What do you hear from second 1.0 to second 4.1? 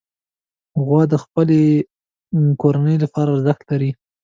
د خپلې کورنۍ لپاره ارزښت لري.